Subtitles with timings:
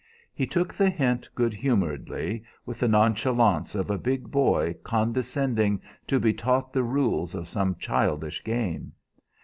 [0.33, 6.19] He took the hint good humoredly, with the nonchalance of a big boy condescending to
[6.19, 8.93] be taught the rules of some childish game.